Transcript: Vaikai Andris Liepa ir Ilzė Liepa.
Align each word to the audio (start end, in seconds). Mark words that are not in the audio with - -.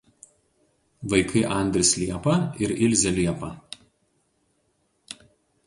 Vaikai 1.13 1.43
Andris 1.57 1.91
Liepa 1.99 2.35
ir 2.65 2.75
Ilzė 2.87 3.13
Liepa. 3.21 3.53